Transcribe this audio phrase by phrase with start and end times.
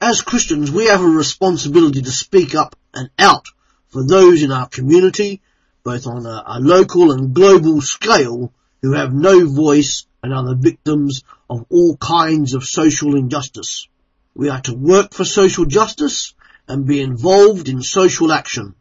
[0.00, 3.46] As Christians, we have a responsibility to speak up and out
[3.88, 5.42] for those in our community,
[5.82, 10.54] both on a, a local and global scale, who have no voice and are the
[10.54, 13.88] victims of all kinds of social injustice.
[14.36, 16.32] We are to work for social justice
[16.68, 18.76] and be involved in social action.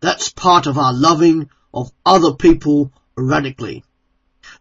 [0.00, 3.82] That's part of our loving of other people radically.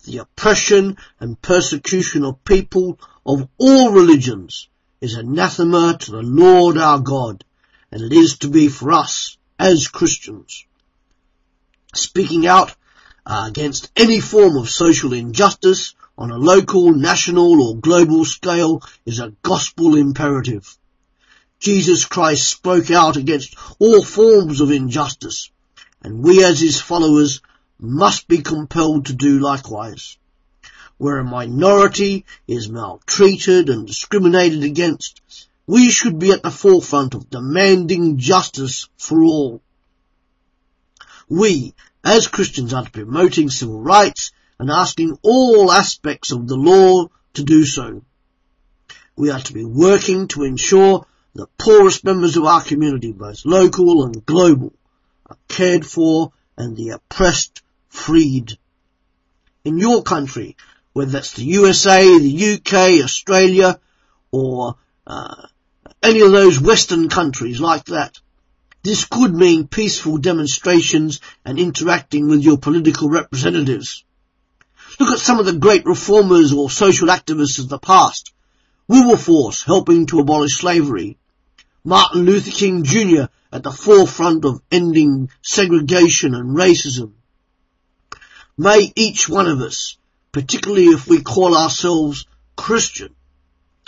[0.06, 4.69] The oppression and persecution of people of all religions
[5.02, 7.46] is anathema to the Lord our God,
[7.92, 10.66] and it is to be for us as Christians.
[11.96, 12.76] Speaking out
[13.26, 19.20] uh, against any form of social injustice on a local, national or global scale is
[19.20, 20.78] a gospel imperative.
[21.60, 25.50] Jesus Christ spoke out against all forms of injustice,
[26.02, 27.42] and we as his followers
[27.80, 30.18] must be compelled to do likewise
[31.00, 35.22] where a minority is maltreated and discriminated against,
[35.66, 39.62] we should be at the forefront of demanding justice for all.
[41.30, 47.44] We, as Christians, are promoting civil rights and asking all aspects of the law to
[47.44, 48.04] do so.
[49.16, 54.04] We are to be working to ensure the poorest members of our community, both local
[54.04, 54.74] and global,
[55.28, 58.58] are cared for and the oppressed freed.
[59.64, 60.58] In your country,
[60.94, 63.80] whether that's the USA, the UK, Australia,
[64.32, 65.48] or uh,
[66.02, 68.18] any of those Western countries like that.
[68.82, 74.04] This could mean peaceful demonstrations and interacting with your political representatives.
[75.00, 78.34] Look at some of the great reformers or social activists of the past.
[78.88, 81.18] Wilberforce helping to abolish slavery.
[81.84, 83.26] Martin Luther King Jr.
[83.52, 87.14] at the forefront of ending segregation and racism.
[88.58, 89.99] May each one of us
[90.32, 93.16] particularly if we call ourselves Christian,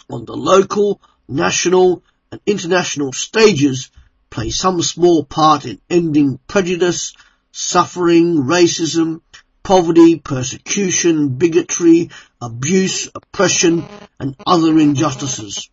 [0.09, 3.91] on the local, national and international stages
[4.29, 7.13] play some small part in ending prejudice,
[7.51, 9.21] suffering, racism,
[9.63, 12.09] poverty, persecution, bigotry,
[12.41, 13.85] abuse, oppression
[14.19, 15.69] and other injustices.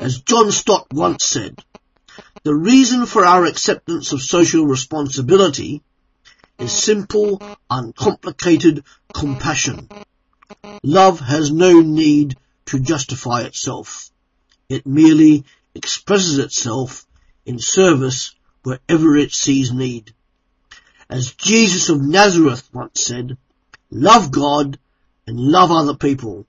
[0.00, 1.58] As John Stott once said,
[2.42, 5.82] the reason for our acceptance of social responsibility
[6.58, 9.88] is simple, uncomplicated compassion.
[10.82, 14.10] Love has no need to justify itself.
[14.68, 15.44] It merely
[15.74, 17.06] expresses itself
[17.44, 20.14] in service wherever it sees need.
[21.10, 23.36] As Jesus of Nazareth once said,
[23.90, 24.78] love God
[25.26, 26.46] and love other people.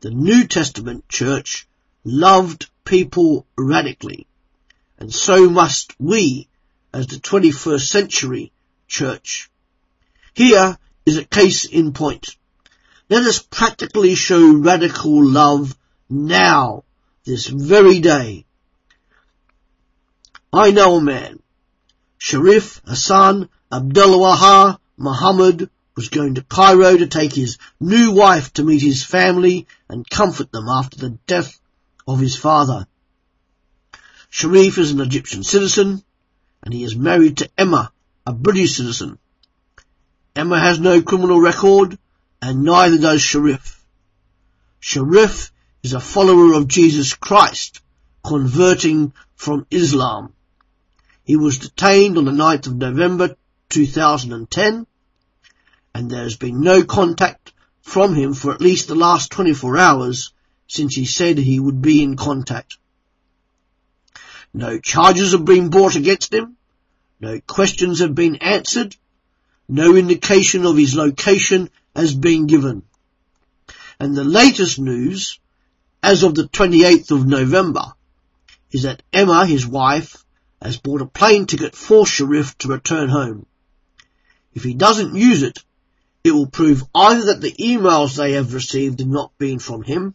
[0.00, 1.66] The New Testament church
[2.04, 4.26] loved people radically,
[4.98, 6.48] and so must we
[6.92, 8.52] as the 21st century
[8.88, 9.50] church.
[10.34, 10.76] Here
[11.06, 12.36] is a case in point.
[13.08, 15.76] Let us practically show radical love
[16.10, 16.84] now,
[17.24, 18.44] this very day.
[20.52, 21.40] I know a man,
[22.18, 28.82] Sherif Hassan Abdulwahab Muhammad was going to Cairo to take his new wife to meet
[28.82, 31.60] his family and comfort them after the death
[32.06, 32.86] of his father.
[34.30, 36.02] Sherif is an Egyptian citizen
[36.62, 37.92] and he is married to Emma,
[38.28, 39.18] a British citizen.
[40.36, 41.98] Emma has no criminal record,
[42.42, 43.82] and neither does Sherif.
[44.82, 45.50] Sherif
[45.82, 47.80] is a follower of Jesus Christ,
[48.22, 50.34] converting from Islam.
[51.24, 53.34] He was detained on the 9th of November
[53.70, 54.86] 2010,
[55.94, 60.34] and there has been no contact from him for at least the last 24 hours
[60.66, 62.76] since he said he would be in contact.
[64.52, 66.57] No charges have been brought against him,
[67.20, 68.96] no questions have been answered.
[69.68, 72.82] No indication of his location has been given.
[73.98, 75.40] And the latest news,
[76.02, 77.92] as of the 28th of November,
[78.70, 80.24] is that Emma, his wife,
[80.62, 83.46] has bought a plane ticket for Sherif to return home.
[84.54, 85.58] If he doesn't use it,
[86.24, 90.14] it will prove either that the emails they have received have not been from him,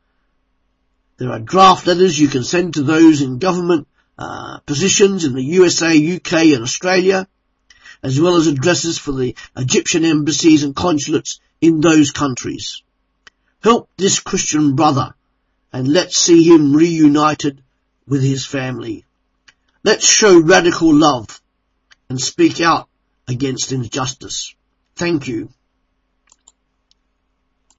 [1.19, 5.43] there are draft letters you can send to those in government uh, positions in the
[5.43, 7.27] USA, UK and Australia,
[8.03, 12.83] as well as addresses for the Egyptian embassies and consulates in those countries.
[13.63, 15.15] Help this Christian brother
[15.73, 17.63] and let's see him reunited
[18.07, 19.05] with his family.
[19.83, 21.41] Let's show radical love
[22.09, 22.89] and speak out
[23.29, 24.55] against injustice.
[24.95, 25.51] Thank you.